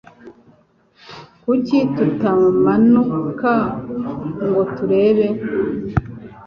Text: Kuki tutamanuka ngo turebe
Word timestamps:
Kuki 1.43 1.77
tutamanuka 1.95 3.53
ngo 4.43 4.61
turebe 4.75 5.27